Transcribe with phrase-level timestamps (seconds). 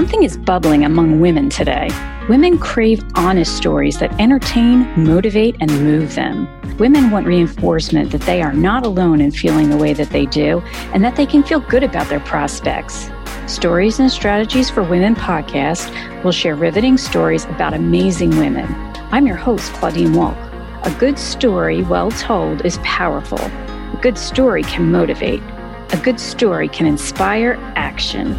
[0.00, 1.90] Something is bubbling among women today.
[2.26, 6.48] Women crave honest stories that entertain, motivate, and move them.
[6.78, 10.60] Women want reinforcement that they are not alone in feeling the way that they do
[10.94, 13.10] and that they can feel good about their prospects.
[13.46, 15.92] Stories and Strategies for Women podcast
[16.24, 18.64] will share riveting stories about amazing women.
[19.12, 20.38] I'm your host, Claudine Wolk.
[20.86, 23.38] A good story, well told, is powerful.
[23.38, 25.42] A good story can motivate.
[25.90, 28.34] A good story can inspire action.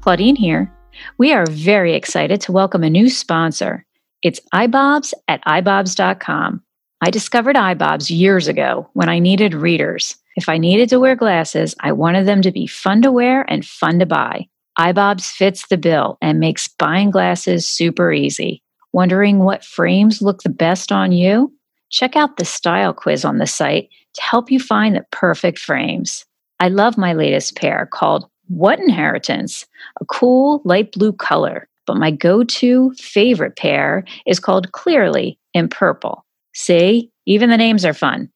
[0.00, 0.72] Claudine here.
[1.18, 3.84] We are very excited to welcome a new sponsor.
[4.22, 6.62] It's eyebobs at eyebobs.com.
[7.02, 10.16] I discovered eyebobs years ago when I needed readers.
[10.36, 13.64] If I needed to wear glasses, I wanted them to be fun to wear and
[13.64, 14.46] fun to buy.
[14.78, 18.62] eyebobs fits the bill and makes buying glasses super easy.
[18.94, 21.52] Wondering what frames look the best on you?
[21.90, 26.24] Check out the style quiz on the site to help you find the perfect frames.
[26.58, 29.64] I love my latest pair called what Inheritance?
[30.00, 31.68] A cool light blue color.
[31.86, 36.24] But my go to favorite pair is called Clearly in purple.
[36.52, 38.28] See, even the names are fun.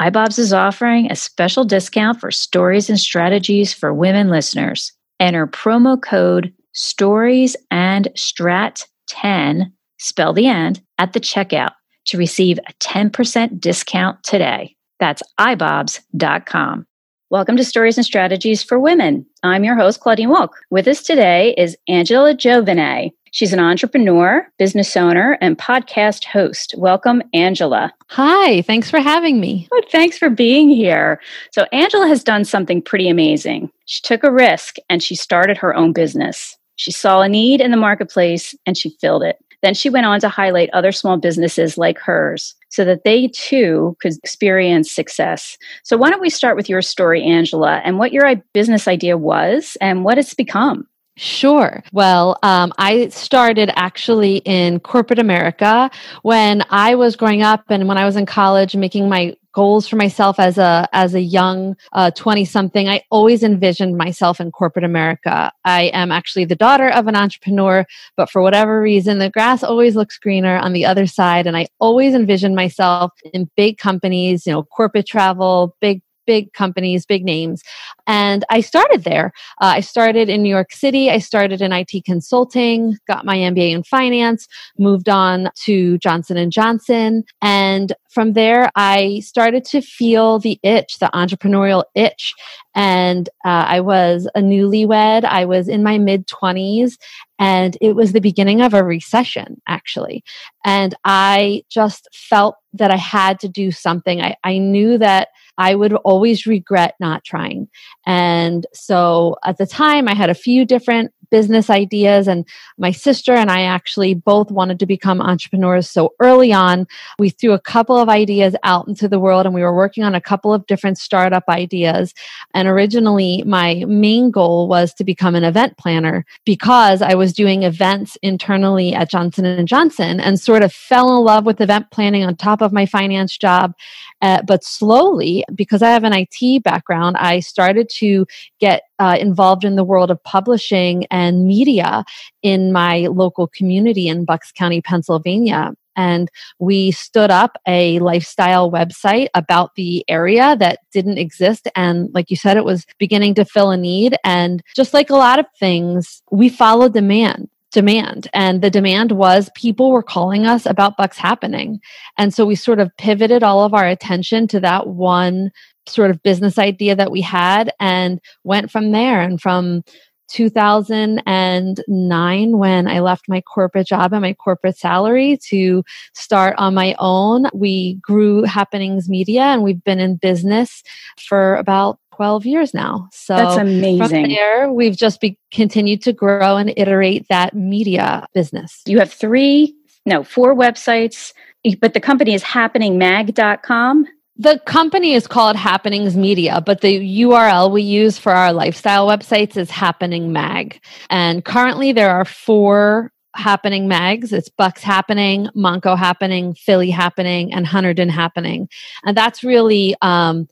[0.00, 4.92] eyebobs is offering a special discount for stories and strategies for women listeners.
[5.20, 11.72] Enter promo code stories and strat 10, spell the end, at the checkout
[12.06, 14.74] to receive a 10% discount today.
[14.98, 16.86] That's eyebobs.com.
[17.30, 19.24] Welcome to Stories and Strategies for Women.
[19.44, 20.48] I'm your host, Claudine Wolk.
[20.68, 23.12] With us today is Angela Giovine.
[23.30, 26.74] She's an entrepreneur, business owner, and podcast host.
[26.76, 27.94] Welcome, Angela.
[28.08, 29.68] Hi, thanks for having me.
[29.72, 31.20] Oh, thanks for being here.
[31.52, 33.70] So, Angela has done something pretty amazing.
[33.84, 36.58] She took a risk and she started her own business.
[36.74, 39.36] She saw a need in the marketplace and she filled it.
[39.62, 43.96] Then she went on to highlight other small businesses like hers so that they too
[44.00, 45.58] could experience success.
[45.82, 49.76] So, why don't we start with your story, Angela, and what your business idea was
[49.80, 50.86] and what it's become?
[51.16, 51.82] Sure.
[51.92, 55.90] Well, um, I started actually in corporate America
[56.22, 59.96] when I was growing up and when I was in college making my goals for
[59.96, 61.76] myself as a as a young
[62.14, 65.52] 20 uh, something i always envisioned myself in corporate america.
[65.64, 67.84] I am actually the daughter of an entrepreneur
[68.16, 71.66] but for whatever reason the grass always looks greener on the other side and i
[71.78, 77.62] always envisioned myself in big companies you know corporate travel big big companies, big names.
[78.06, 79.32] And I started there.
[79.60, 81.10] Uh, I started in New York City.
[81.10, 84.46] I started in IT consulting, got my MBA in finance,
[84.78, 87.24] moved on to Johnson and Johnson.
[87.40, 92.34] And from there, I started to feel the itch, the entrepreneurial itch.
[92.74, 95.24] And uh, I was a newlywed.
[95.24, 96.98] I was in my mid 20s,
[97.38, 100.22] and it was the beginning of a recession, actually.
[100.64, 104.20] And I just felt that I had to do something.
[104.20, 105.28] I, I knew that
[105.60, 107.68] I would always regret not trying.
[108.06, 112.28] And so at the time, I had a few different business ideas.
[112.28, 112.46] And
[112.78, 115.88] my sister and I actually both wanted to become entrepreneurs.
[115.88, 116.86] So early on,
[117.18, 120.14] we threw a couple of ideas out into the world and we were working on
[120.14, 122.14] a couple of different startup ideas.
[122.54, 127.62] And originally, my main goal was to become an event planner because I was doing
[127.62, 132.36] events internally at Johnson Johnson and sort of fell in love with event planning on
[132.36, 133.74] top of my finance job.
[134.22, 138.26] Uh, but slowly, because I have an IT background, I started to
[138.60, 142.04] get uh, involved in the world of publishing and media
[142.42, 145.72] in my local community in Bucks County, Pennsylvania.
[145.96, 151.66] And we stood up a lifestyle website about the area that didn't exist.
[151.74, 154.16] And like you said, it was beginning to fill a need.
[154.22, 159.48] And just like a lot of things, we followed demand demand and the demand was
[159.54, 161.80] people were calling us about bucks happening
[162.18, 165.52] and so we sort of pivoted all of our attention to that one
[165.86, 169.82] sort of business idea that we had and went from there and from
[170.30, 175.82] 2009 when I left my corporate job and my corporate salary to
[176.14, 177.48] start on my own.
[177.52, 180.84] We grew Happenings Media and we've been in business
[181.18, 183.08] for about 12 years now.
[183.12, 184.08] So that's amazing.
[184.08, 188.82] From there, we've just be, continued to grow and iterate that media business.
[188.86, 189.74] You have three,
[190.06, 191.32] no, four websites,
[191.80, 194.06] but the company is happeningmag.com.
[194.40, 199.54] The company is called Happenings Media, but the URL we use for our lifestyle websites
[199.54, 200.80] is Happening Mag.
[201.10, 204.32] And currently there are four happening mags.
[204.32, 208.70] It's Bucks Happening, Montco Happening, Philly Happening, and Hunterdon Happening.
[209.04, 210.48] And that's really um,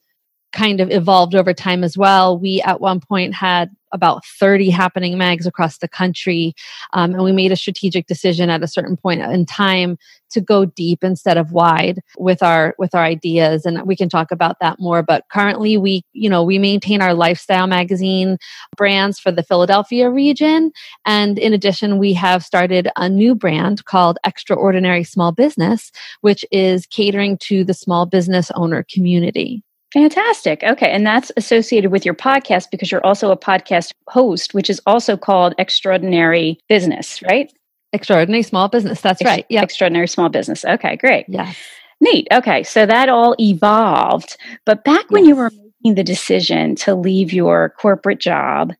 [0.52, 2.38] kind of evolved over time as well.
[2.38, 6.54] We at one point had about 30 happening mags across the country.
[6.92, 9.98] Um, and we made a strategic decision at a certain point in time
[10.30, 14.30] to go deep instead of wide with our with our ideas and we can talk
[14.30, 18.36] about that more but currently we you know we maintain our lifestyle magazine
[18.76, 20.70] brands for the Philadelphia region
[21.06, 25.90] and in addition we have started a new brand called Extraordinary Small Business
[26.20, 29.62] which is catering to the small business owner community
[29.93, 30.62] Fantastic.
[30.62, 30.90] Okay.
[30.90, 35.17] And that's associated with your podcast because you're also a podcast host, which is also
[35.17, 37.50] called Extraordinary Business, right?
[37.93, 39.00] Extraordinary Small Business.
[39.00, 39.46] That's Ex- right.
[39.49, 39.62] Yeah.
[39.62, 40.64] Extraordinary Small Business.
[40.64, 41.25] Okay, great.
[41.29, 41.52] Yeah.
[42.00, 42.29] Neat.
[42.31, 42.62] Okay.
[42.62, 44.37] So that all evolved.
[44.67, 45.11] But back yes.
[45.11, 48.73] when you were making the decision to leave your corporate job,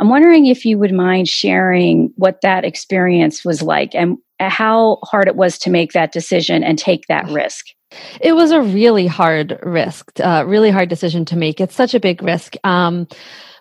[0.00, 4.18] I'm wondering if you would mind sharing what that experience was like and
[4.50, 7.66] how hard it was to make that decision and take that risk.
[8.20, 11.60] It was a really hard risk, uh, really hard decision to make.
[11.60, 12.54] It's such a big risk.
[12.64, 13.06] Um,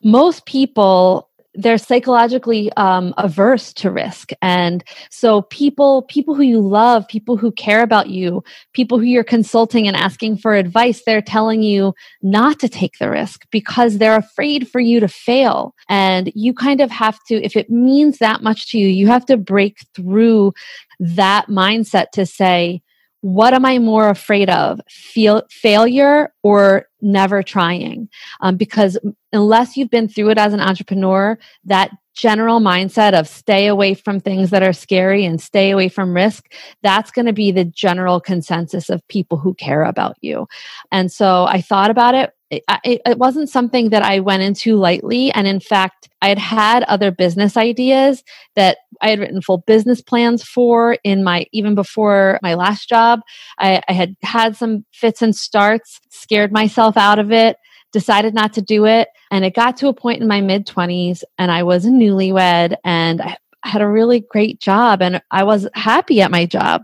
[0.04, 4.32] most people they're psychologically um, averse to risk.
[4.42, 8.44] And so people people who you love people who care about you
[8.74, 13.10] people who you're consulting and asking for advice they're telling you not to take the
[13.10, 15.76] risk because they're afraid for you to fail.
[15.90, 19.26] And you kind of have to if it means that much to you you have
[19.26, 20.54] to break through
[21.00, 22.82] that mindset to say
[23.22, 24.82] what am I more afraid of?
[24.90, 28.10] Feel failure or never trying?
[28.42, 28.98] Um, because
[29.32, 34.20] unless you've been through it as an entrepreneur, that general mindset of stay away from
[34.20, 36.52] things that are scary and stay away from risk,
[36.82, 40.48] that's going to be the general consensus of people who care about you.
[40.92, 45.32] And so I thought about it it, it, wasn't something that I went into lightly.
[45.32, 48.24] And in fact, I had had other business ideas
[48.56, 53.22] that I had written full business plans for in my, even before my last job.
[53.58, 57.56] I, I had had some fits and starts, scared myself out of it,
[57.94, 59.08] decided not to do it.
[59.32, 62.76] And it got to a point in my mid 20s and I was a newlywed
[62.84, 66.84] and I had a really great job and I was happy at my job.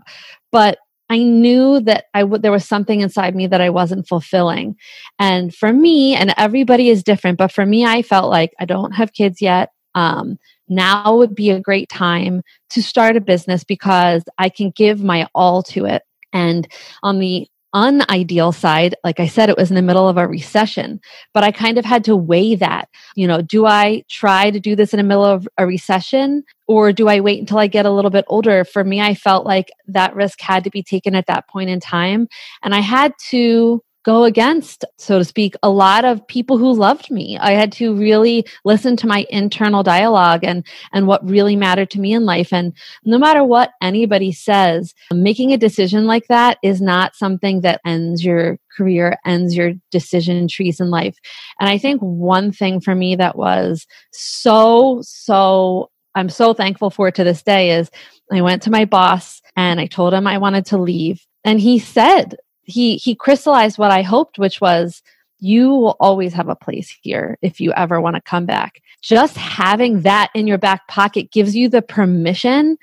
[0.50, 0.78] But
[1.10, 4.76] I knew that I would there was something inside me that I wasn't fulfilling.
[5.18, 8.92] And for me, and everybody is different, but for me, I felt like I don't
[8.92, 9.72] have kids yet.
[9.94, 10.38] Um,
[10.68, 15.26] now would be a great time to start a business because I can give my
[15.34, 16.02] all to it.
[16.32, 16.68] And
[17.02, 21.00] on the unideal side, like I said, it was in the middle of a recession,
[21.34, 22.88] but I kind of had to weigh that.
[23.14, 26.92] You know, do I try to do this in the middle of a recession or
[26.92, 28.64] do I wait until I get a little bit older?
[28.64, 31.80] For me, I felt like that risk had to be taken at that point in
[31.80, 32.28] time.
[32.62, 37.10] And I had to go against, so to speak, a lot of people who loved
[37.10, 37.36] me.
[37.36, 42.00] I had to really listen to my internal dialogue and, and what really mattered to
[42.00, 42.50] me in life.
[42.50, 42.72] And
[43.04, 48.24] no matter what anybody says, making a decision like that is not something that ends
[48.24, 51.18] your career, ends your decision trees in life.
[51.60, 57.10] And I think one thing for me that was so, so I'm so thankful for
[57.10, 57.90] to this day is
[58.32, 61.26] I went to my boss and I told him I wanted to leave.
[61.44, 62.36] And he said,
[62.68, 65.02] he he crystallized what I hoped, which was
[65.40, 68.82] you will always have a place here if you ever want to come back.
[69.02, 72.76] Just having that in your back pocket gives you the permission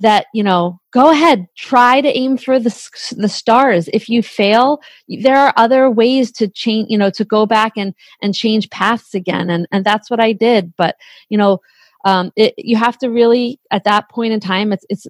[0.00, 2.70] that you know go ahead try to aim for the
[3.16, 3.88] the stars.
[3.92, 7.94] If you fail there are other ways to change you know to go back and
[8.20, 9.48] and change paths again.
[9.48, 10.74] And and that's what I did.
[10.76, 10.96] But
[11.30, 11.60] you know
[12.04, 15.06] um, it, you have to really at that point in time it's it's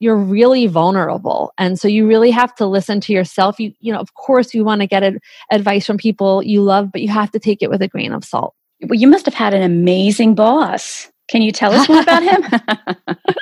[0.00, 4.00] you're really vulnerable and so you really have to listen to yourself you you know
[4.00, 5.04] of course you want to get
[5.52, 8.24] advice from people you love but you have to take it with a grain of
[8.24, 12.22] salt well you must have had an amazing boss can you tell us more about
[12.22, 12.42] him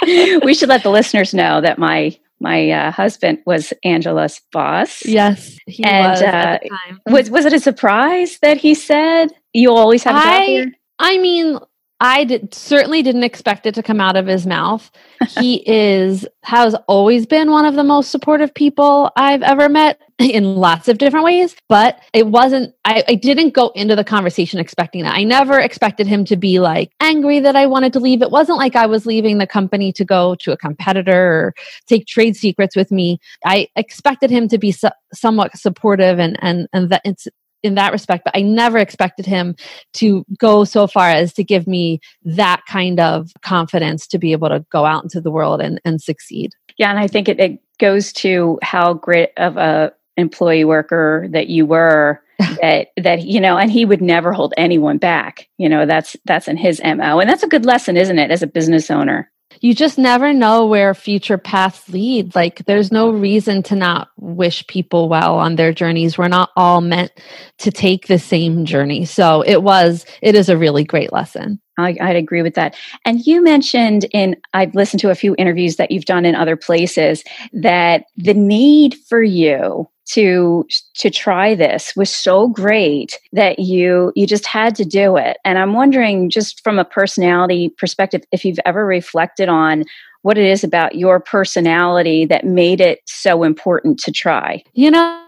[0.44, 5.04] we should let the listeners know that my my uh, husband was Angela's boss.
[5.04, 6.23] Yes, he and, was.
[6.23, 6.59] Uh,
[7.06, 10.66] was was it a surprise that he said you always have a I?
[11.00, 11.59] I mean,
[12.00, 14.90] I did, certainly didn't expect it to come out of his mouth.
[15.38, 20.57] he is has always been one of the most supportive people I've ever met in
[20.57, 21.57] lots of different ways.
[21.69, 22.75] But it wasn't.
[22.85, 25.14] I, I didn't go into the conversation expecting that.
[25.14, 28.23] I never expected him to be like angry that I wanted to leave.
[28.23, 31.55] It wasn't like I was leaving the company to go to a competitor or
[31.87, 33.19] take trade secrets with me.
[33.45, 37.26] I expected him to be so, somewhat supportive and and and that it's
[37.62, 39.57] in that respect, but I never expected him
[39.95, 44.49] to go so far as to give me that kind of confidence to be able
[44.49, 46.53] to go out into the world and, and succeed.
[46.77, 51.49] Yeah, and I think it, it goes to how great of a employee worker that
[51.49, 52.23] you were
[52.61, 56.47] that that you know and he would never hold anyone back you know that's that's
[56.47, 59.75] in his mo and that's a good lesson isn't it as a business owner you
[59.75, 62.35] just never know where future paths lead.
[62.35, 66.17] Like there's no reason to not wish people well on their journeys.
[66.17, 67.12] We're not all meant
[67.59, 69.05] to take the same journey.
[69.05, 71.61] So it was, it is a really great lesson.
[71.78, 72.76] I, would agree with that.
[73.04, 76.56] And you mentioned in, I've listened to a few interviews that you've done in other
[76.56, 84.12] places that the need for you to to try this was so great that you
[84.16, 88.44] you just had to do it and i'm wondering just from a personality perspective if
[88.44, 89.85] you've ever reflected on
[90.23, 95.23] what it is about your personality that made it so important to try you know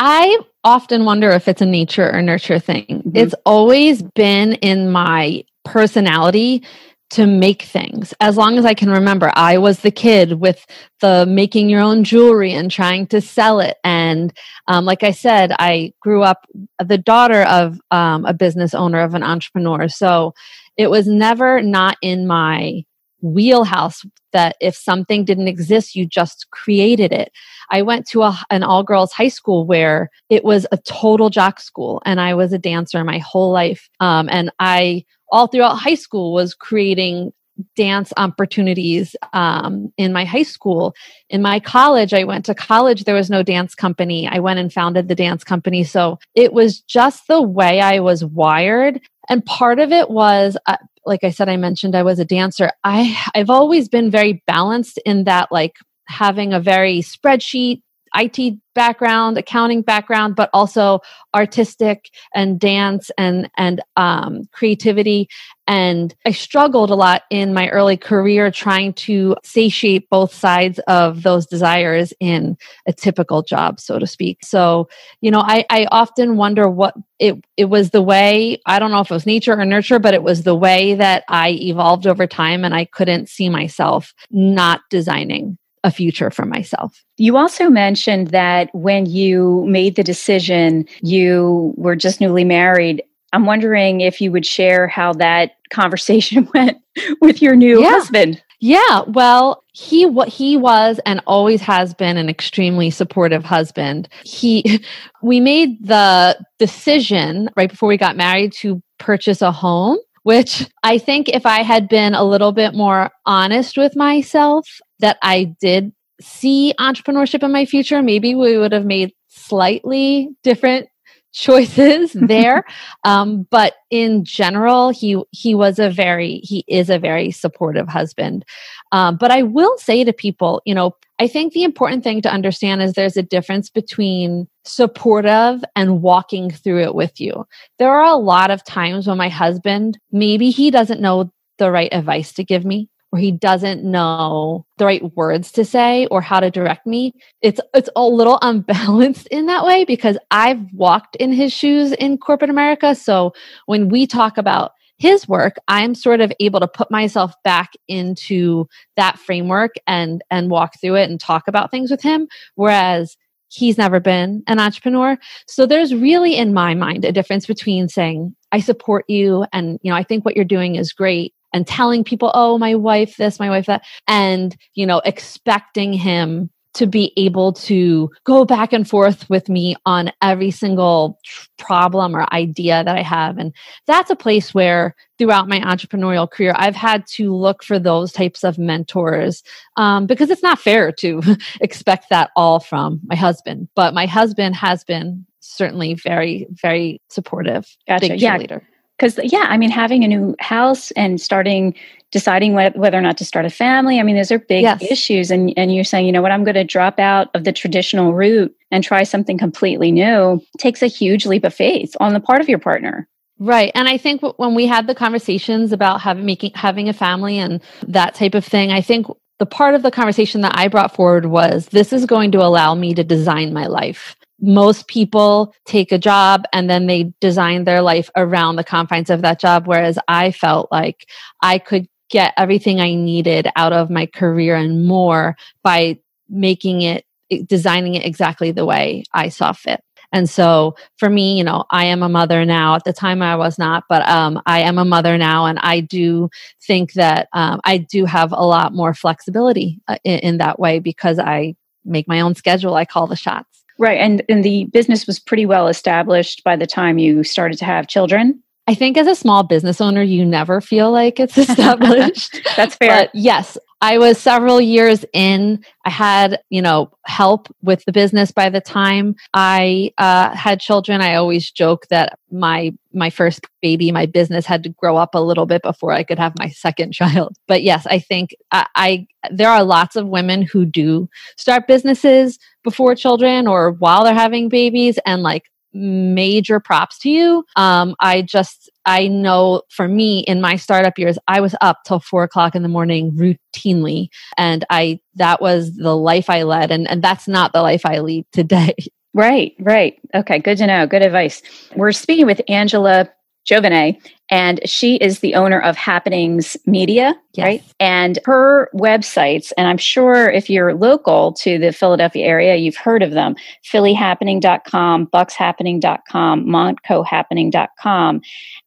[0.00, 3.10] i often wonder if it's a nature or nurture thing mm-hmm.
[3.14, 6.62] it's always been in my personality
[7.10, 9.30] to make things as long as I can remember.
[9.34, 10.66] I was the kid with
[11.00, 13.76] the making your own jewelry and trying to sell it.
[13.84, 16.46] And um, like I said, I grew up
[16.84, 19.88] the daughter of um, a business owner, of an entrepreneur.
[19.88, 20.34] So
[20.76, 22.82] it was never not in my
[23.20, 27.30] wheelhouse that if something didn't exist, you just created it.
[27.70, 31.60] I went to a, an all girls high school where it was a total jock
[31.60, 33.88] school, and I was a dancer my whole life.
[34.00, 37.32] Um, and I all throughout high school was creating
[37.76, 40.94] dance opportunities um, in my high school.
[41.30, 44.26] In my college, I went to college, there was no dance company.
[44.26, 45.84] I went and founded the dance company.
[45.84, 49.00] So it was just the way I was wired.
[49.28, 52.70] And part of it was, uh, like I said, I mentioned I was a dancer.
[52.82, 55.76] I, I've always been very balanced in that, like,
[56.06, 57.82] having a very spreadsheet
[58.14, 61.00] IT background, accounting background, but also
[61.34, 65.28] artistic and dance and and um, creativity.
[65.66, 71.22] And I struggled a lot in my early career trying to satiate both sides of
[71.22, 74.44] those desires in a typical job, so to speak.
[74.44, 74.88] So,
[75.22, 79.00] you know, I, I often wonder what it it was the way I don't know
[79.00, 82.26] if it was nature or nurture, but it was the way that I evolved over
[82.26, 87.04] time, and I couldn't see myself not designing a future for myself.
[87.18, 93.02] You also mentioned that when you made the decision, you were just newly married.
[93.32, 96.78] I'm wondering if you would share how that conversation went
[97.20, 97.90] with your new yeah.
[97.90, 98.42] husband.
[98.60, 104.08] Yeah, well, he what he was and always has been an extremely supportive husband.
[104.24, 104.82] He
[105.22, 110.98] we made the decision right before we got married to purchase a home which I
[110.98, 114.66] think if I had been a little bit more honest with myself,
[114.98, 120.88] that I did see entrepreneurship in my future, maybe we would have made slightly different
[121.34, 122.64] choices there.
[123.04, 128.44] Um, but in general he he was a very he is a very supportive husband.
[128.92, 132.32] Um, but i will say to people you know i think the important thing to
[132.32, 137.46] understand is there's a difference between supportive and walking through it with you.
[137.78, 141.92] There are a lot of times when my husband maybe he doesn't know the right
[141.92, 146.40] advice to give me or he doesn't know the right words to say or how
[146.40, 151.32] to direct me it's it's a little unbalanced in that way because i've walked in
[151.32, 152.94] his shoes in corporate america.
[152.94, 153.32] So
[153.66, 158.66] when we talk about his work i'm sort of able to put myself back into
[158.96, 163.16] that framework and and walk through it and talk about things with him whereas
[163.54, 165.16] he's never been an entrepreneur.
[165.46, 169.90] So there's really in my mind a difference between saying i support you and you
[169.90, 173.40] know i think what you're doing is great and telling people, oh, my wife this,
[173.40, 178.88] my wife that, and, you know, expecting him to be able to go back and
[178.88, 181.18] forth with me on every single
[181.56, 183.38] problem or idea that I have.
[183.38, 183.54] And
[183.86, 188.42] that's a place where throughout my entrepreneurial career, I've had to look for those types
[188.42, 189.44] of mentors
[189.76, 191.22] um, because it's not fair to
[191.60, 193.68] expect that all from my husband.
[193.76, 197.66] But my husband has been certainly very, very supportive.
[197.86, 198.08] Gotcha.
[198.08, 198.58] Big yeah.
[198.98, 201.74] Because yeah i mean having a new house and starting
[202.10, 204.82] deciding wh- whether or not to start a family i mean those are big yes.
[204.90, 207.52] issues and, and you're saying you know what i'm going to drop out of the
[207.52, 212.20] traditional route and try something completely new takes a huge leap of faith on the
[212.20, 213.08] part of your partner
[213.40, 213.72] Right.
[213.74, 217.60] And I think when we had the conversations about having making having a family and
[217.88, 219.08] that type of thing, I think
[219.38, 222.74] the part of the conversation that I brought forward was this is going to allow
[222.74, 227.80] me to design my life most people take a job and then they design their
[227.80, 229.66] life around the confines of that job.
[229.66, 231.06] Whereas I felt like
[231.40, 235.98] I could get everything I needed out of my career and more by
[236.28, 237.04] making it,
[237.46, 239.80] designing it exactly the way I saw fit.
[240.12, 242.76] And so for me, you know, I am a mother now.
[242.76, 245.46] At the time, I was not, but um, I am a mother now.
[245.46, 246.30] And I do
[246.62, 250.78] think that um, I do have a lot more flexibility uh, in, in that way
[250.78, 252.76] because I make my own schedule.
[252.76, 253.63] I call the shots.
[253.78, 253.98] Right.
[253.98, 257.88] And, and the business was pretty well established by the time you started to have
[257.88, 258.40] children.
[258.66, 262.40] I think as a small business owner, you never feel like it's established.
[262.56, 262.88] That's fair.
[262.88, 265.62] But yes, I was several years in.
[265.84, 271.02] I had, you know, help with the business by the time I uh, had children.
[271.02, 275.20] I always joke that my my first baby, my business had to grow up a
[275.20, 277.36] little bit before I could have my second child.
[277.46, 282.38] But yes, I think I, I there are lots of women who do start businesses
[282.62, 287.44] before children or while they're having babies, and like major props to you.
[287.56, 292.00] Um, I just, I know for me in my startup years, I was up till
[292.00, 294.08] four o'clock in the morning routinely.
[294.38, 296.70] And I, that was the life I led.
[296.70, 298.74] And, and that's not the life I lead today.
[299.16, 299.96] Right, right.
[300.12, 300.88] Okay, good to know.
[300.88, 301.40] Good advice.
[301.76, 303.08] We're speaking with Angela
[303.44, 307.44] Giovine, and she is the owner of Happenings Media, yes.
[307.44, 307.62] right?
[307.78, 313.02] And her websites, and I'm sure if you're local to the Philadelphia area, you've heard
[313.02, 313.36] of them
[313.70, 318.22] phillyhappening.com, buckshappening.com, montcohappening.com.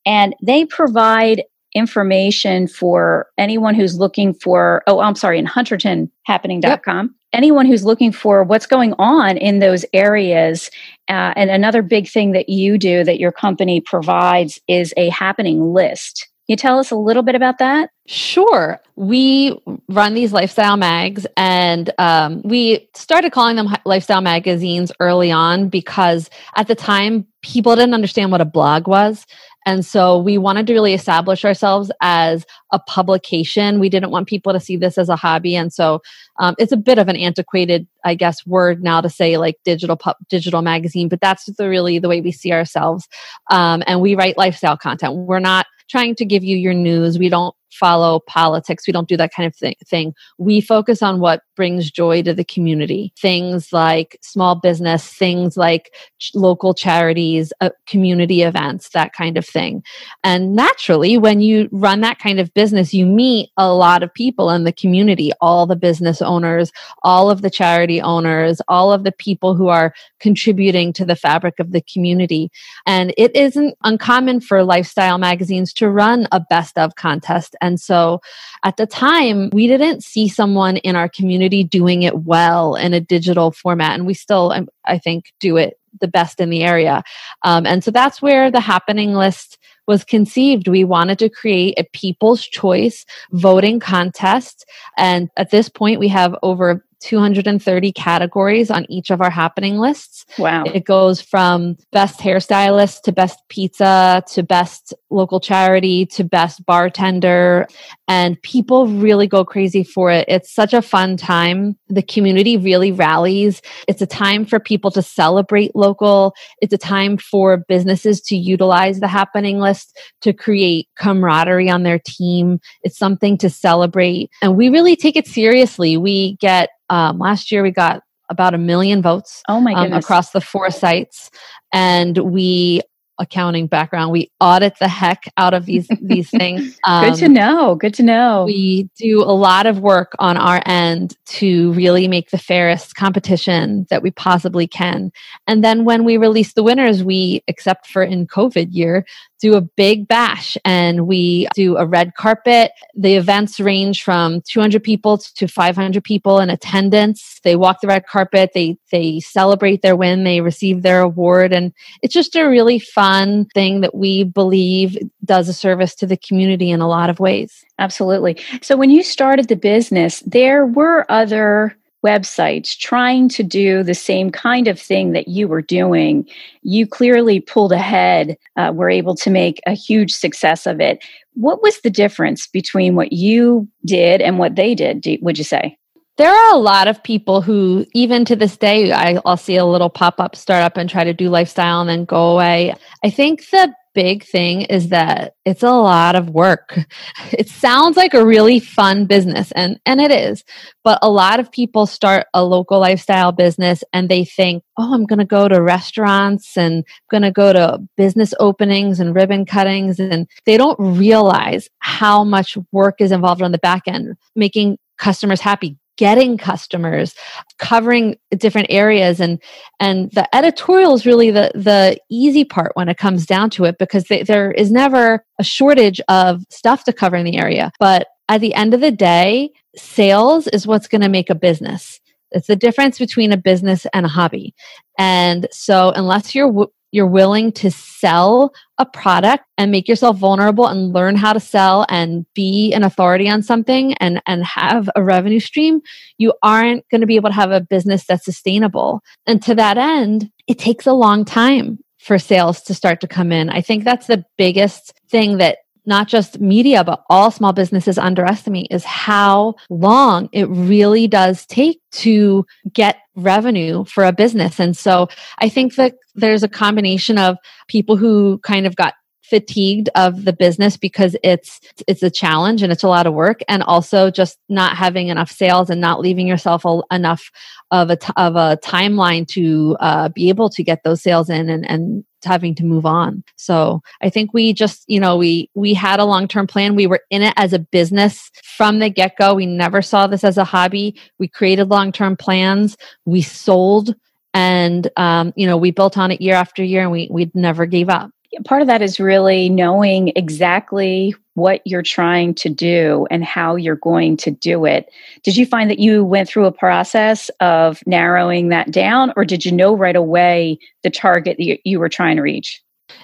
[0.06, 1.44] And they provide
[1.78, 7.06] information for anyone who's looking for, oh, I'm sorry, in hunterdonhappening.com.
[7.06, 7.12] Yep.
[7.34, 10.72] Anyone who's looking for what's going on in those areas.
[11.10, 15.74] Uh, and another big thing that you do that your company provides is a happening
[15.74, 16.28] list.
[16.48, 17.90] Can you tell us a little bit about that?
[18.08, 18.80] Sure.
[18.96, 25.68] We run these lifestyle mags, and um, we started calling them lifestyle magazines early on
[25.68, 29.26] because at the time people didn't understand what a blog was.
[29.68, 33.82] And so we wanted to really establish ourselves as a publication.
[33.82, 35.58] We didn't want people to see this as a hobby.
[35.58, 36.02] And so
[36.40, 39.98] um, it's a bit of an antiquated, I guess, word now to say like digital
[39.98, 43.10] pu- digital magazine, but that's the, really the way we see ourselves.
[43.52, 45.16] Um, and we write lifestyle content.
[45.16, 47.20] We're not trying to give you your news.
[47.20, 48.88] We don't follow politics.
[48.88, 50.14] We don't do that kind of th- thing.
[50.38, 53.14] We focus on what brings joy to the community.
[53.20, 59.46] Things like small business, things like ch- local charities, uh, community events, that kind of
[59.46, 59.84] thing.
[60.24, 64.50] And naturally, when you run that kind of business, you meet a lot of people
[64.50, 66.72] in the community, all the business owners,
[67.04, 71.60] all of the charity owners, all of the people who are contributing to the fabric
[71.60, 72.52] of the community.
[72.86, 78.22] And it isn't uncommon for lifestyle magazines to run a best of contest and so
[78.64, 83.00] at the time, we didn't see someone in our community doing it well in a
[83.00, 83.94] digital format.
[83.94, 87.04] And we still, um, I think, do it the best in the area.
[87.44, 90.68] Um, and so that's where the happening list was conceived.
[90.68, 94.66] We wanted to create a people's choice voting contest.
[94.98, 100.26] And at this point, we have over 230 categories on each of our happening lists.
[100.38, 100.64] Wow.
[100.64, 107.68] It goes from best hairstylist to best pizza to best local charity to best bartender.
[108.08, 110.26] And people really go crazy for it.
[110.28, 111.78] It's such a fun time.
[111.88, 113.62] The community really rallies.
[113.88, 116.34] It's a time for people to celebrate local.
[116.62, 122.00] It's a time for businesses to utilize the happening list to create camaraderie on their
[122.00, 122.60] team.
[122.84, 124.30] It's something to celebrate.
[124.42, 125.98] And we really take it seriously.
[125.98, 130.32] We get um, last year we got about a million votes oh my um, across
[130.32, 131.32] the four sites
[131.74, 132.82] and we
[133.20, 134.12] accounting background.
[134.12, 136.80] We audit the heck out of these these things.
[136.86, 137.76] Um, good to um, know.
[137.76, 138.46] Good to know.
[138.46, 143.88] we do a lot of work on our end to really make the fairest competition
[143.90, 145.12] that we possibly can.
[145.48, 149.06] And then when we release the winners we except for in covid year
[149.40, 152.72] do a big bash and we do a red carpet.
[152.96, 157.40] The events range from 200 people to 500 people in attendance.
[157.44, 161.74] They walk the red carpet, they they celebrate their win, they receive their award and
[162.02, 166.72] it's just a really fun thing that we believe does a service to the community
[166.72, 167.64] in a lot of ways.
[167.80, 168.38] Absolutely.
[168.62, 174.30] So when you started the business, there were other websites trying to do the same
[174.32, 176.28] kind of thing that you were doing,
[176.62, 181.04] you clearly pulled ahead, uh, were able to make a huge success of it.
[181.34, 185.78] What was the difference between what you did and what they did, would you say?
[186.18, 189.66] There are a lot of people who, even to this day, I, will see a
[189.66, 192.74] little pop up startup and try to do lifestyle and then go away.
[193.04, 196.78] I think the big thing is that it's a lot of work.
[197.32, 200.44] It sounds like a really fun business and and it is.
[200.84, 205.06] But a lot of people start a local lifestyle business and they think, "Oh, I'm
[205.06, 210.00] going to go to restaurants and going to go to business openings and ribbon cuttings."
[210.00, 215.42] And they don't realize how much work is involved on the back end, making customers
[215.42, 217.16] happy, getting customers
[217.58, 219.20] covering different areas.
[219.20, 219.42] And
[219.80, 223.78] and the editorial is really the the easy part when it comes down to it
[223.78, 227.72] because they, there is never a shortage of stuff to cover in the area.
[227.80, 232.00] But at the end of the day sales is what's going to make a business.
[232.32, 234.54] It's the difference between a business and a hobby.
[234.98, 240.68] And so unless you're w- you're willing to sell a product and make yourself vulnerable
[240.68, 245.04] and learn how to sell and be an authority on something and and have a
[245.04, 245.82] revenue stream
[246.18, 249.02] you aren't going to be able to have a business that's sustainable.
[249.26, 253.32] And to that end it takes a long time for sales to start to come
[253.32, 253.50] in.
[253.50, 258.68] I think that's the biggest thing that not just media, but all small businesses underestimate
[258.70, 264.60] is how long it really does take to get revenue for a business.
[264.60, 265.08] And so
[265.40, 268.94] I think that there's a combination of people who kind of got
[269.30, 273.42] fatigued of the business because it's it's a challenge and it's a lot of work
[273.50, 277.30] and also just not having enough sales and not leaving yourself a, enough
[277.72, 281.50] of a t- of a timeline to uh, be able to get those sales in
[281.50, 283.24] and and having to move on.
[283.36, 286.76] So I think we just, you know, we we had a long-term plan.
[286.76, 289.36] We were in it as a business from the get-go.
[289.36, 291.00] We never saw this as a hobby.
[291.20, 292.78] We created long-term plans.
[293.06, 293.96] We sold
[294.34, 297.66] and um, you know, we built on it year after year and we we never
[297.66, 298.12] gave up
[298.46, 303.76] part of that is really knowing exactly what you're trying to do and how you're
[303.76, 304.90] going to do it.
[305.22, 309.46] Did you find that you went through a process of narrowing that down, or did
[309.46, 312.64] you know right away the target that you, were trying to reach?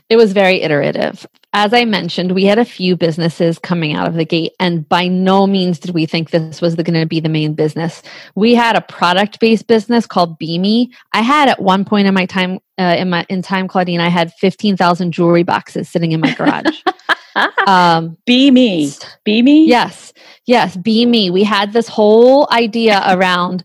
[0.10, 1.28] It was very iterative.
[1.54, 5.08] As I mentioned, we had a few businesses coming out of the gate, and by
[5.08, 8.02] no means did we think this was going to be the main business.
[8.34, 10.90] We had a product based business called Beamy.
[11.12, 14.10] I had at one point in my time, uh, in my in time, Claudine, I
[14.10, 16.82] had fifteen thousand jewelry boxes sitting in my garage.
[17.68, 18.92] um, be me.
[19.24, 19.66] Be me?
[19.66, 20.14] Yes,
[20.46, 21.30] yes, Be me.
[21.30, 23.64] We had this whole idea around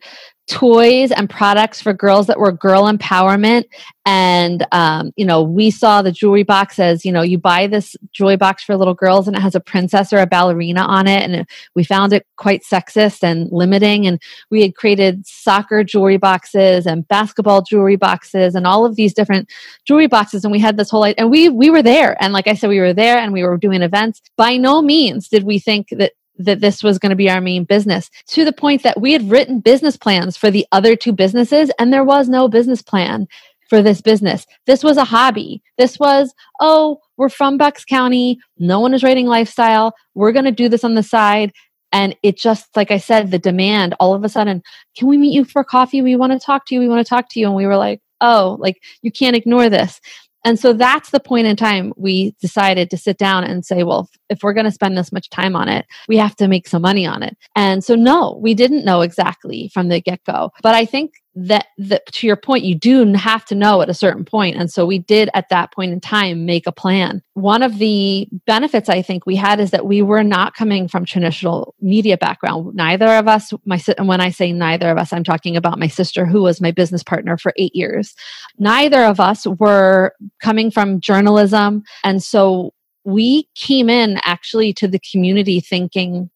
[0.48, 3.64] toys and products for girls that were girl empowerment.
[4.06, 7.94] And um, you know we saw the jewelry box as you know you buy this
[8.12, 11.28] jewelry box for little girls and it has a princess or a ballerina on it.
[11.28, 14.06] And we found it quite sexist and limiting.
[14.06, 19.12] And we had created soccer jewelry boxes and basketball jewelry boxes and all of these
[19.12, 19.50] different
[19.84, 20.42] jewelry boxes.
[20.42, 22.16] And we had this whole and we we were there.
[22.22, 24.22] And like i said we were there and we were doing events.
[24.38, 27.64] By no means did we think that that this was going to be our main
[27.64, 31.70] business to the point that we had written business plans for the other two businesses
[31.78, 33.26] and there was no business plan
[33.68, 34.46] for this business.
[34.66, 35.62] This was a hobby.
[35.76, 38.38] This was, oh, we're from Bucks County.
[38.58, 39.94] No one is writing lifestyle.
[40.14, 41.52] We're going to do this on the side.
[41.92, 44.62] And it just, like I said, the demand all of a sudden,
[44.96, 46.02] can we meet you for coffee?
[46.02, 46.80] We want to talk to you.
[46.80, 47.46] We want to talk to you.
[47.46, 50.00] And we were like, oh, like you can't ignore this.
[50.44, 54.08] And so that's the point in time we decided to sit down and say, well,
[54.30, 56.82] if we're going to spend this much time on it, we have to make some
[56.82, 57.36] money on it.
[57.56, 60.52] And so, no, we didn't know exactly from the get go.
[60.62, 61.14] But I think
[61.46, 64.26] that, that to your point, you do have to know at a certain.
[64.32, 67.22] And so we did at that point in time make a plan.
[67.34, 71.04] One of the benefits I think we had is that we were not coming from
[71.04, 72.74] traditional media background.
[72.74, 75.88] Neither of us, my and when I say neither of us, I'm talking about my
[75.88, 78.14] sister who was my business partner for eight years.
[78.58, 81.84] Neither of us were coming from journalism.
[82.04, 82.74] And so
[83.04, 86.30] we came in actually to the community thinking,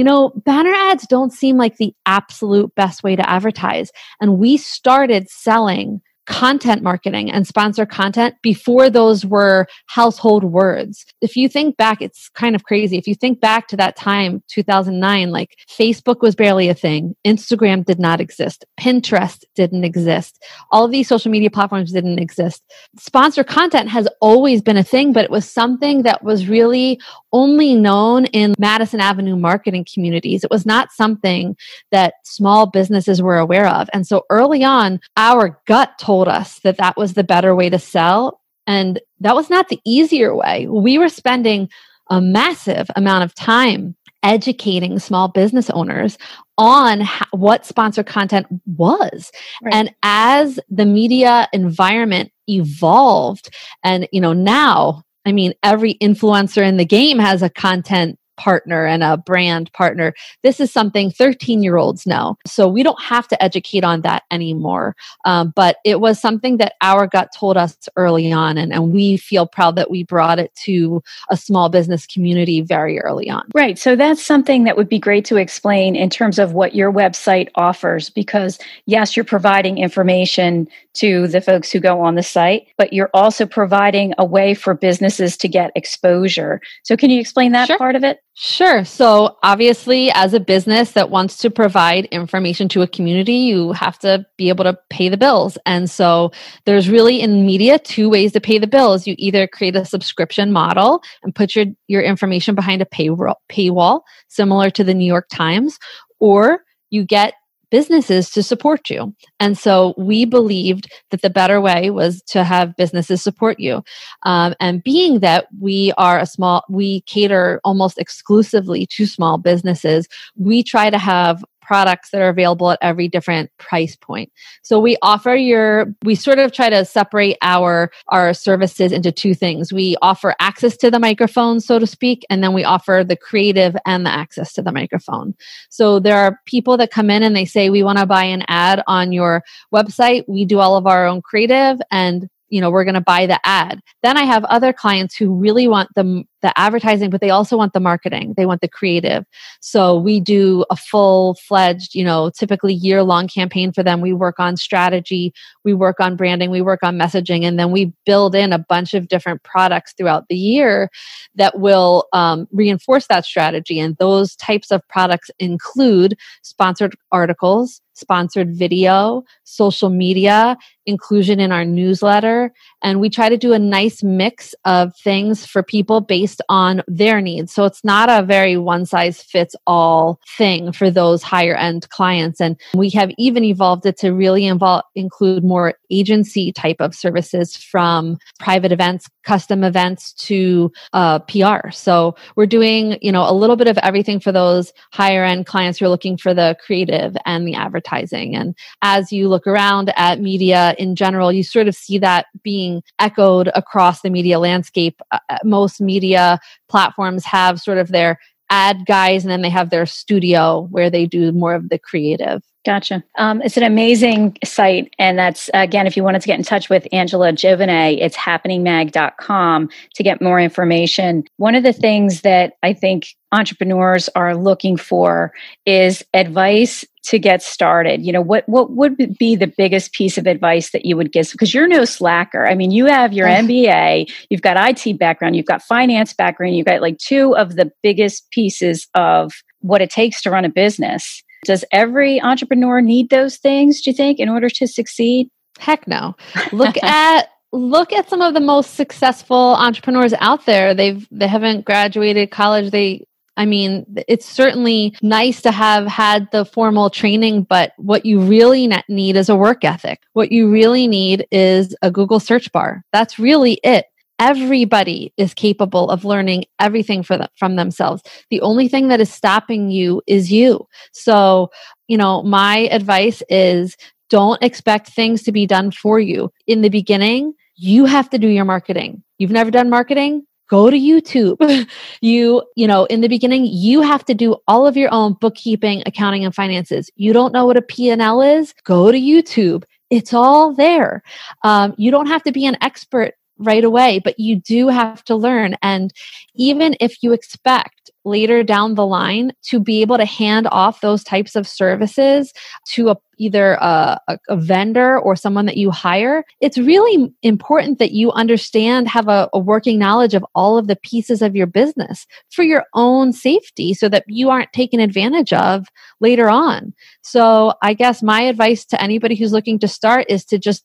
[0.00, 3.90] you know, banner ads don't seem like the absolute best way to advertise.
[4.18, 11.04] And we started selling content marketing and sponsor content before those were household words.
[11.20, 12.96] If you think back, it's kind of crazy.
[12.96, 17.84] If you think back to that time, 2009, like Facebook was barely a thing, Instagram
[17.84, 22.62] did not exist, Pinterest didn't exist, all of these social media platforms didn't exist.
[22.96, 27.00] Sponsor content has always been a thing, but it was something that was really
[27.32, 30.44] only known in Madison Avenue marketing communities.
[30.44, 31.56] It was not something
[31.90, 33.88] that small businesses were aware of.
[33.92, 37.78] And so early on, our gut told us that that was the better way to
[37.78, 38.40] sell.
[38.66, 40.66] And that was not the easier way.
[40.66, 41.68] We were spending
[42.08, 46.18] a massive amount of time educating small business owners
[46.58, 49.32] on how, what sponsor content was.
[49.62, 49.74] Right.
[49.74, 53.48] And as the media environment evolved
[53.82, 58.86] and you know now I mean, every influencer in the game has a content partner
[58.86, 60.14] and a brand partner.
[60.42, 62.38] This is something 13 year olds know.
[62.46, 64.96] So we don't have to educate on that anymore.
[65.26, 68.56] Um, but it was something that our gut told us early on.
[68.56, 72.98] And, and we feel proud that we brought it to a small business community very
[72.98, 73.44] early on.
[73.54, 73.78] Right.
[73.78, 77.48] So that's something that would be great to explain in terms of what your website
[77.56, 78.08] offers.
[78.08, 83.10] Because yes, you're providing information to the folks who go on the site, but you're
[83.12, 86.60] also providing a way for businesses to get exposure.
[86.84, 87.78] So can you explain that sure.
[87.78, 88.20] part of it?
[88.34, 88.84] Sure.
[88.84, 93.98] So, obviously, as a business that wants to provide information to a community, you have
[93.98, 95.58] to be able to pay the bills.
[95.66, 96.30] And so,
[96.64, 99.06] there's really in media two ways to pay the bills.
[99.06, 104.00] You either create a subscription model and put your, your information behind a pay, paywall,
[104.28, 105.78] similar to the New York Times,
[106.18, 107.34] or you get
[107.70, 109.14] businesses to support you.
[109.38, 113.82] And so we believed that the better way was to have businesses support you.
[114.24, 120.08] Um, and being that we are a small, we cater almost exclusively to small businesses,
[120.36, 124.32] we try to have products that are available at every different price point.
[124.62, 129.34] So we offer your we sort of try to separate our our services into two
[129.34, 129.72] things.
[129.72, 133.76] We offer access to the microphone so to speak and then we offer the creative
[133.86, 135.36] and the access to the microphone.
[135.68, 138.42] So there are people that come in and they say we want to buy an
[138.48, 140.24] ad on your website.
[140.26, 143.38] We do all of our own creative and you know we're going to buy the
[143.44, 147.56] ad then i have other clients who really want the the advertising but they also
[147.56, 148.34] want the marketing.
[148.36, 149.24] They want the creative.
[149.60, 154.00] So we do a full fledged you know typically year long campaign for them.
[154.00, 155.32] We work on strategy
[155.64, 158.94] we work on branding we work on messaging and then we build in a bunch
[158.94, 160.90] of different products throughout the year
[161.34, 163.78] that will um, reinforce that strategy.
[163.78, 171.64] And those types of products include sponsored articles sponsored video, social media, inclusion in our
[171.64, 172.52] newsletter.
[172.82, 177.20] And we try to do a nice mix of things for people based on their
[177.20, 177.52] needs.
[177.52, 182.40] So it's not a very one size fits all thing for those higher end clients.
[182.40, 187.56] And we have even evolved it to really involve, include more agency type of services
[187.56, 191.70] from private events, custom events to uh, PR.
[191.70, 195.78] So we're doing, you know, a little bit of everything for those higher end clients
[195.78, 198.34] who are looking for the creative and the advertising.
[198.34, 202.82] And as you look around at media in general, you sort of see that being
[202.98, 205.00] echoed across the media landscape.
[205.10, 208.18] Uh, uh most media platforms have sort of their
[208.50, 212.42] ad guys and then they have their studio where they do more of the creative.
[212.66, 213.02] Gotcha.
[213.16, 214.92] Um, it's an amazing site.
[214.98, 219.70] And that's, again, if you wanted to get in touch with Angela Giovine, it's happeningmag.com
[219.94, 221.24] to get more information.
[221.38, 225.32] One of the things that I think entrepreneurs are looking for
[225.64, 230.26] is advice to get started you know what what would be the biggest piece of
[230.26, 234.12] advice that you would give because you're no slacker i mean you have your mba
[234.28, 238.30] you've got it background you've got finance background you've got like two of the biggest
[238.32, 243.80] pieces of what it takes to run a business does every entrepreneur need those things
[243.80, 246.14] do you think in order to succeed heck no
[246.52, 251.64] look at look at some of the most successful entrepreneurs out there they've they haven't
[251.64, 253.04] graduated college they
[253.40, 258.68] I mean, it's certainly nice to have had the formal training, but what you really
[258.88, 260.02] need is a work ethic.
[260.12, 262.84] What you really need is a Google search bar.
[262.92, 263.86] That's really it.
[264.20, 268.02] Everybody is capable of learning everything for from themselves.
[268.30, 270.68] The only thing that is stopping you is you.
[270.92, 271.50] So,
[271.88, 273.76] you know, my advice is
[274.10, 276.30] don't expect things to be done for you.
[276.46, 279.02] In the beginning, you have to do your marketing.
[279.18, 280.26] You've never done marketing?
[280.50, 281.68] go to YouTube.
[282.00, 285.82] you, you know, in the beginning, you have to do all of your own bookkeeping,
[285.86, 286.90] accounting, and finances.
[286.96, 288.52] You don't know what a P&L is?
[288.64, 289.62] Go to YouTube.
[289.88, 291.02] It's all there.
[291.42, 295.16] Um, you don't have to be an expert right away, but you do have to
[295.16, 295.56] learn.
[295.62, 295.92] And
[296.34, 301.04] even if you expect later down the line to be able to hand off those
[301.04, 302.32] types of services
[302.66, 303.98] to a, either a,
[304.28, 309.28] a, vendor or someone that you hire, it's really important that you understand, have a,
[309.34, 313.74] a working knowledge of all of the pieces of your business for your own safety
[313.74, 315.66] so that you aren't taken advantage of
[316.00, 316.72] later on.
[317.02, 320.64] So I guess my advice to anybody who's looking to start is to just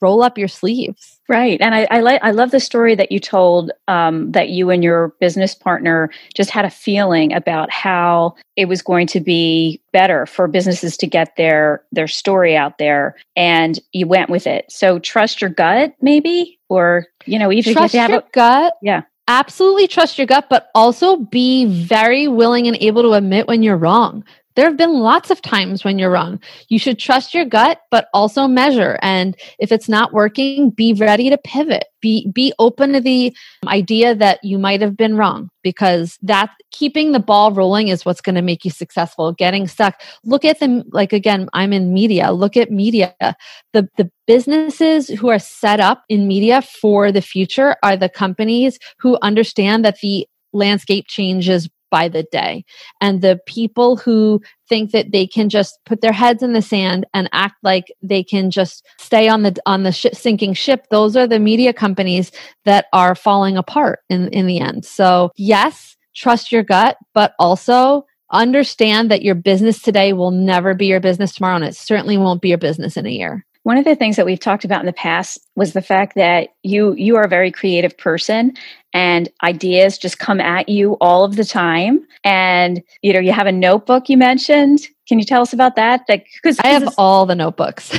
[0.00, 1.20] roll up your sleeves.
[1.26, 4.68] Right, and I I, like I love the story that you told um, that you
[4.68, 9.80] and your business partner just had a feeling about how it was going to be
[9.92, 14.66] better for businesses to get their their story out there, and you went with it.
[14.70, 18.30] So trust your gut, maybe, or you know, even trust if you have your a,
[18.32, 18.74] gut.
[18.82, 23.62] Yeah, absolutely trust your gut, but also be very willing and able to admit when
[23.62, 24.24] you're wrong.
[24.56, 26.40] There have been lots of times when you're wrong.
[26.68, 28.98] You should trust your gut, but also measure.
[29.02, 31.86] And if it's not working, be ready to pivot.
[32.00, 33.34] Be be open to the
[33.66, 38.20] idea that you might have been wrong because that keeping the ball rolling is what's
[38.20, 39.32] going to make you successful.
[39.32, 40.00] Getting stuck.
[40.24, 42.30] Look at them like again, I'm in media.
[42.32, 43.14] Look at media.
[43.72, 48.78] The the businesses who are set up in media for the future are the companies
[48.98, 52.64] who understand that the landscape changes by the day.
[53.00, 57.06] And the people who think that they can just put their heads in the sand
[57.14, 61.16] and act like they can just stay on the on the sh- sinking ship, those
[61.16, 62.32] are the media companies
[62.64, 64.84] that are falling apart in in the end.
[64.84, 70.86] So, yes, trust your gut, but also understand that your business today will never be
[70.86, 73.46] your business tomorrow and it certainly won't be your business in a year.
[73.62, 76.48] One of the things that we've talked about in the past was the fact that
[76.64, 78.52] you you are a very creative person
[78.94, 83.46] and ideas just come at you all of the time and you know you have
[83.46, 86.06] a notebook you mentioned Can you tell us about that?
[86.06, 87.92] Because I have all the notebooks.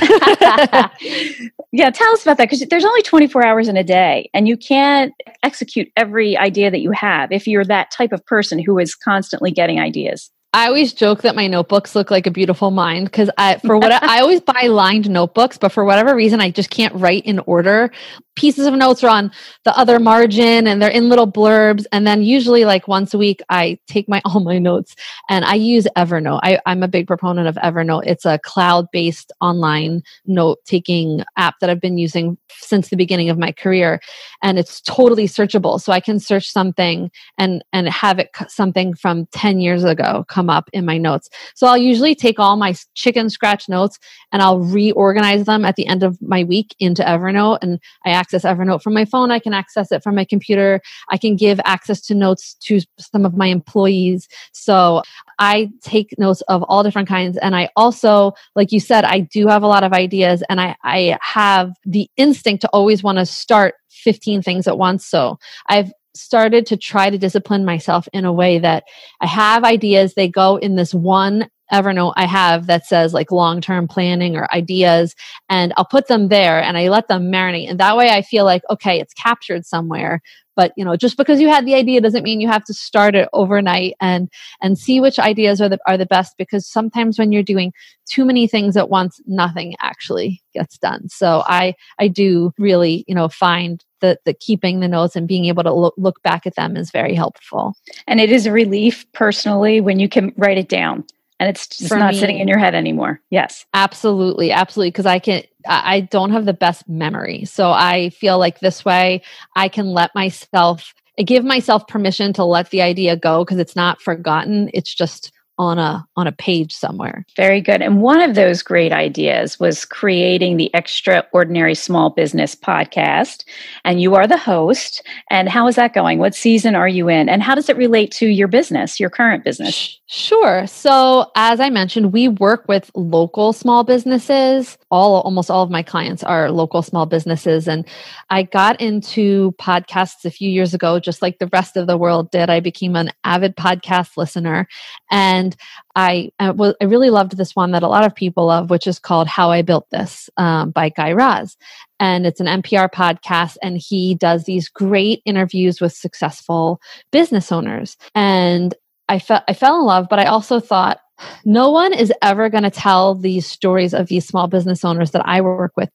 [1.72, 4.56] yeah, tell us about that because there's only 24 hours in a day, and you
[4.56, 8.96] can't execute every idea that you have if you're that type of person who is
[8.96, 10.30] constantly getting ideas.
[10.56, 13.92] I always joke that my notebooks look like a beautiful mind because I, for what
[13.92, 17.92] I always buy lined notebooks, but for whatever reason, I just can't write in order
[18.36, 19.32] pieces of notes are on
[19.64, 21.84] the other margin and they're in little blurbs.
[21.90, 24.94] And then usually like once a week, I take my, all my notes
[25.28, 26.40] and I use Evernote.
[26.42, 28.06] I, I'm a big proponent of Evernote.
[28.06, 33.30] It's a cloud based online note taking app that I've been using since the beginning
[33.30, 34.00] of my career.
[34.42, 35.80] And it's totally searchable.
[35.80, 40.45] So I can search something and, and have it something from 10 years ago come
[40.50, 41.28] up in my notes.
[41.54, 43.98] So I'll usually take all my chicken scratch notes
[44.32, 47.58] and I'll reorganize them at the end of my week into Evernote.
[47.62, 49.30] And I access Evernote from my phone.
[49.30, 50.80] I can access it from my computer.
[51.10, 54.28] I can give access to notes to some of my employees.
[54.52, 55.02] So
[55.38, 57.36] I take notes of all different kinds.
[57.38, 60.76] And I also, like you said, I do have a lot of ideas and I,
[60.82, 65.06] I have the instinct to always want to start 15 things at once.
[65.06, 68.84] So I've started to try to discipline myself in a way that
[69.20, 73.60] I have ideas, they go in this one Evernote I have that says like long
[73.60, 75.14] term planning or ideas,
[75.48, 77.68] and I'll put them there and I let them marinate.
[77.68, 80.20] And that way I feel like, okay, it's captured somewhere.
[80.56, 83.14] But you know, just because you had the idea doesn't mean you have to start
[83.14, 84.28] it overnight and
[84.62, 87.72] and see which ideas are the are the best because sometimes when you're doing
[88.10, 91.08] too many things at once, nothing actually gets done.
[91.08, 95.46] So I I do really, you know, find that the keeping the notes and being
[95.46, 97.74] able to look, look back at them is very helpful.
[98.06, 101.04] And it is a relief personally when you can write it down
[101.38, 103.20] and it's just not me, sitting in your head anymore.
[103.30, 103.66] Yes.
[103.74, 104.52] Absolutely.
[104.52, 104.90] Absolutely.
[104.90, 107.44] Because I can, I don't have the best memory.
[107.44, 109.22] So I feel like this way
[109.54, 113.76] I can let myself, I give myself permission to let the idea go because it's
[113.76, 114.70] not forgotten.
[114.72, 117.24] It's just on a on a page somewhere.
[117.36, 117.80] Very good.
[117.80, 123.44] And one of those great ideas was creating the Extraordinary Small Business podcast.
[123.84, 125.02] And you are the host.
[125.30, 126.18] And how is that going?
[126.18, 127.28] What season are you in?
[127.28, 129.98] And how does it relate to your business, your current business?
[130.08, 130.68] Sure.
[130.68, 134.78] So as I mentioned, we work with local small businesses.
[134.88, 137.66] All almost all of my clients are local small businesses.
[137.66, 137.84] And
[138.30, 142.30] I got into podcasts a few years ago, just like the rest of the world
[142.30, 142.50] did.
[142.50, 144.68] I became an avid podcast listener.
[145.10, 145.56] And
[145.96, 149.26] I, I really loved this one that a lot of people love, which is called
[149.26, 151.56] How I Built This um, by Guy Raz.
[151.98, 156.78] And it's an NPR podcast, and he does these great interviews with successful
[157.10, 157.96] business owners.
[158.14, 158.74] And
[159.08, 161.00] I, fe- I fell in love, but I also thought,
[161.44, 165.26] no one is ever going to tell these stories of these small business owners that
[165.26, 165.90] I work with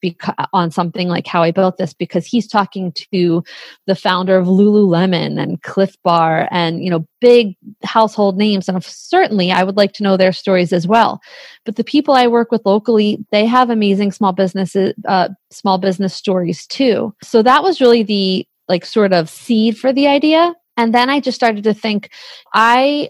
[0.53, 3.43] on something like how I built this because he's talking to
[3.85, 9.51] the founder of Lululemon and Clif Bar and you know big household names and certainly
[9.51, 11.21] I would like to know their stories as well.
[11.65, 16.15] But the people I work with locally, they have amazing small businesses, uh, small business
[16.15, 17.13] stories too.
[17.21, 20.55] So that was really the like sort of seed for the idea.
[20.81, 22.09] And then I just started to think,
[22.53, 23.09] I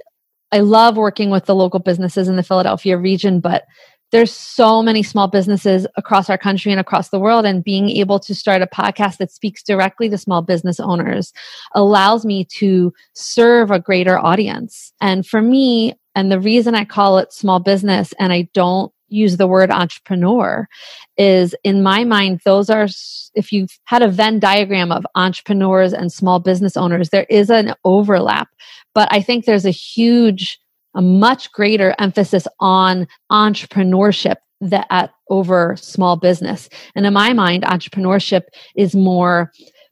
[0.52, 3.64] I love working with the local businesses in the Philadelphia region, but
[4.12, 8.20] there's so many small businesses across our country and across the world and being able
[8.20, 11.32] to start a podcast that speaks directly to small business owners
[11.74, 14.92] allows me to serve a greater audience.
[15.00, 19.38] And for me and the reason i call it small business and i don't use
[19.38, 20.68] the word entrepreneur
[21.18, 22.88] is in my mind those are
[23.36, 27.74] if you've had a venn diagram of entrepreneurs and small business owners there is an
[27.84, 28.50] overlap.
[28.94, 30.60] But i think there's a huge
[30.94, 36.70] a much greater emphasis on entrepreneurship that at over small business.
[36.96, 38.44] And in my mind entrepreneurship
[38.76, 39.52] is more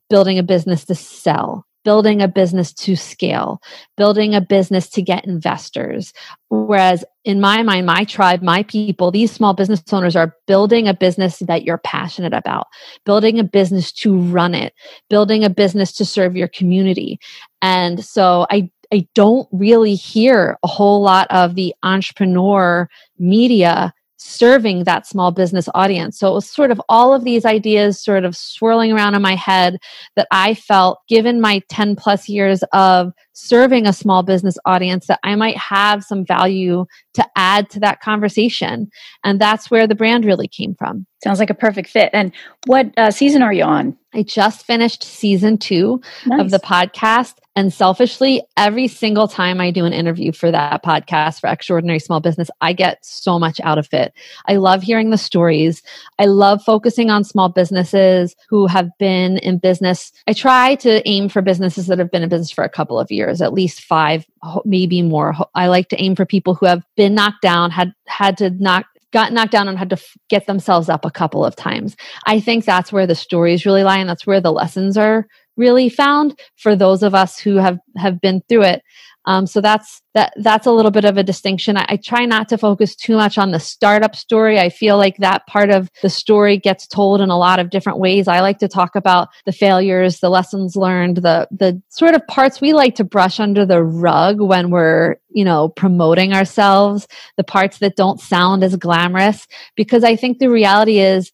[0.10, 3.60] building a business to sell building a business to scale,
[3.98, 6.14] building a business to get investors.
[6.50, 10.94] Whereas in my mind, my tribe, my people, these small business owners are building a
[10.94, 12.68] business that you're passionate about,
[13.08, 14.76] building a business to run it,
[15.10, 17.20] building a business to serve your community.
[17.64, 24.84] And so I I don't really hear a whole lot of the entrepreneur media serving
[24.84, 26.20] that small business audience.
[26.20, 29.36] So it was sort of all of these ideas sort of swirling around in my
[29.36, 29.78] head
[30.16, 35.22] that I felt, given my 10 plus years of serving a small business audience, that
[35.24, 38.90] I might have some value to add to that conversation.
[39.24, 41.06] And that's where the brand really came from.
[41.24, 42.10] Sounds like a perfect fit.
[42.14, 42.34] And
[42.66, 43.98] what uh, season are you on?
[44.14, 46.42] I just finished season two nice.
[46.42, 51.42] of the podcast And selfishly, every single time I do an interview for that podcast
[51.42, 54.14] for Extraordinary Small Business, I get so much out of it.
[54.46, 55.84] I love hearing the stories.
[56.18, 60.14] I love focusing on small businesses who have been in business.
[60.26, 63.12] I try to aim for businesses that have been in business for a couple of
[63.12, 64.26] years, at least five,
[64.64, 65.36] maybe more.
[65.54, 68.86] I like to aim for people who have been knocked down, had had to knock
[69.12, 71.98] got knocked down and had to f- get themselves up a couple of times.
[72.28, 75.26] I think that's where the stories really lie and that's where the lessons are
[75.60, 78.82] really found for those of us who have have been through it.
[79.26, 81.78] Um, so that's that that's a little bit of a distinction.
[81.78, 84.58] I, I, try not to focus too much on the startup story.
[84.58, 88.00] I feel like that part of the story gets told in a lot of different
[88.00, 88.28] ways.
[88.28, 92.62] I like to talk about the failures the lessons learned the the sort of parts
[92.62, 97.08] we like to brush under the rug when we're you know promoting ourselves
[97.38, 101.32] the parts that don't sound as glamorous because i think the reality is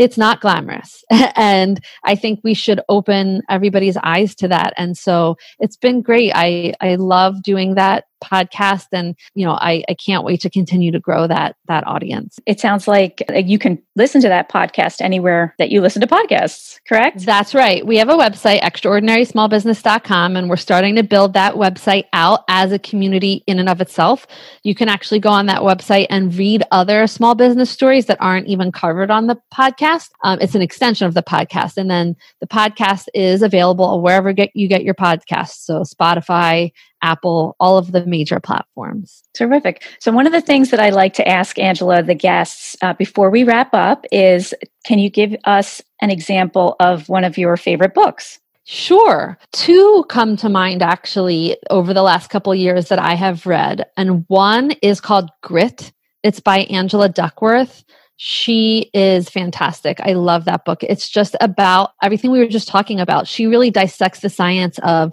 [0.00, 1.04] it's not glamorous.
[1.36, 4.72] and I think we should open everybody's eyes to that.
[4.78, 6.32] And so it's been great.
[6.34, 10.92] I, I love doing that podcast and you know I, I can't wait to continue
[10.92, 12.38] to grow that that audience.
[12.46, 16.70] It sounds like you can listen to that podcast anywhere that you listen to podcasts
[16.88, 17.24] correct?
[17.24, 17.86] That's right.
[17.86, 22.78] We have a website extraordinarysmallbusiness.com and we're starting to build that website out as a
[22.78, 24.26] community in and of itself.
[24.62, 28.48] You can actually go on that website and read other small business stories that aren't
[28.48, 30.10] even covered on the podcast.
[30.24, 34.50] Um, it's an extension of the podcast and then the podcast is available wherever get,
[34.54, 35.64] you get your podcasts.
[35.64, 39.22] So spotify Apple, all of the major platforms.
[39.34, 39.84] Terrific.
[40.00, 43.30] So, one of the things that I like to ask Angela, the guests, uh, before
[43.30, 47.94] we wrap up is can you give us an example of one of your favorite
[47.94, 48.38] books?
[48.64, 49.38] Sure.
[49.52, 53.84] Two come to mind actually over the last couple years that I have read.
[53.96, 55.92] And one is called Grit.
[56.22, 57.84] It's by Angela Duckworth.
[58.22, 59.98] She is fantastic.
[60.02, 60.82] I love that book.
[60.82, 63.26] It's just about everything we were just talking about.
[63.26, 65.12] She really dissects the science of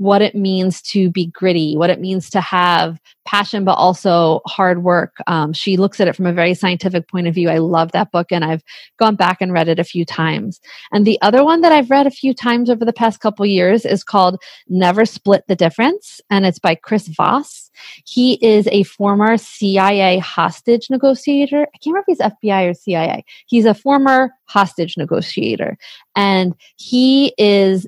[0.00, 4.82] what it means to be gritty, what it means to have passion, but also hard
[4.82, 5.18] work.
[5.26, 7.50] Um, she looks at it from a very scientific point of view.
[7.50, 8.64] I love that book and I've
[8.98, 10.58] gone back and read it a few times.
[10.90, 13.84] And the other one that I've read a few times over the past couple years
[13.84, 17.70] is called Never Split the Difference, and it's by Chris Voss.
[18.06, 21.62] He is a former CIA hostage negotiator.
[21.74, 23.24] I can't remember if he's FBI or CIA.
[23.46, 25.76] He's a former hostage negotiator.
[26.16, 27.86] And he is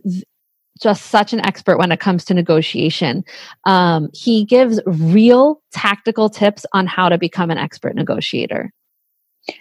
[0.83, 3.25] just such an expert when it comes to negotiation.
[3.65, 8.73] Um, he gives real tactical tips on how to become an expert negotiator.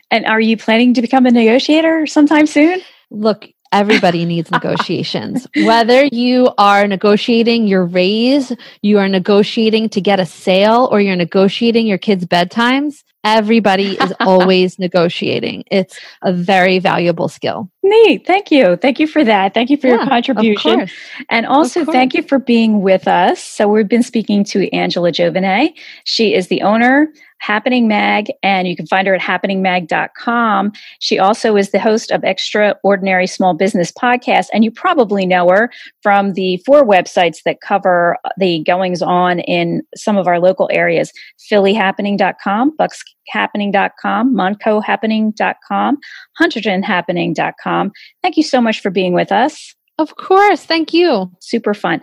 [0.09, 2.81] And are you planning to become a negotiator sometime soon?
[3.09, 5.47] Look, everybody needs negotiations.
[5.55, 8.51] Whether you are negotiating your raise,
[8.81, 14.13] you are negotiating to get a sale, or you're negotiating your kids' bedtimes, Everybody is
[14.19, 15.63] always negotiating.
[15.69, 17.69] It's a very valuable skill.
[17.83, 18.25] Neat.
[18.25, 18.75] Thank you.
[18.75, 19.53] Thank you for that.
[19.53, 20.87] Thank you for yeah, your contribution.
[21.29, 23.41] And also thank you for being with us.
[23.41, 25.73] So we've been speaking to Angela Giovine.
[26.03, 27.11] She is the owner
[27.41, 30.71] Happening Mag, and you can find her at happeningmag.com.
[30.99, 35.71] She also is the host of Extraordinary Small Business Podcast, and you probably know her
[36.03, 41.11] from the four websites that cover the goings on in some of our local areas
[41.51, 45.97] phillyhappening.com, buckshappening.com, montcohappening.com,
[46.39, 47.91] hunterdonhappening.com.
[48.21, 49.75] Thank you so much for being with us.
[49.97, 50.63] Of course.
[50.63, 51.31] Thank you.
[51.39, 52.01] Super fun.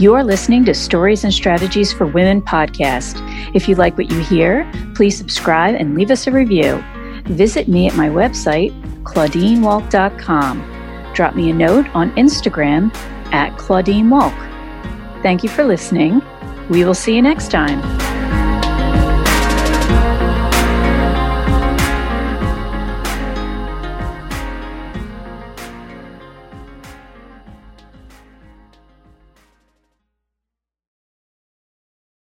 [0.00, 3.20] You're listening to Stories and Strategies for Women podcast.
[3.52, 6.84] If you like what you hear, please subscribe and leave us a review.
[7.24, 8.70] Visit me at my website,
[9.02, 11.12] claudinewolk.com.
[11.14, 12.94] Drop me a note on Instagram
[13.32, 14.36] at claudinewolk.
[15.24, 16.22] Thank you for listening.
[16.70, 18.17] We will see you next time.